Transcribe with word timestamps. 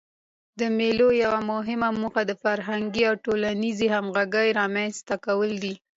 د 0.59 0.61
مېلو 0.77 1.07
یوه 1.23 1.39
مهمه 1.51 1.89
موخه 1.99 2.21
د 2.25 2.31
فرهنګي 2.43 3.03
او 3.09 3.15
ټولنیزي 3.25 3.87
همږغۍ 3.95 4.47
رامنځ 4.59 4.93
ته 5.07 5.15
کول 5.25 5.51
دي. 5.63 5.73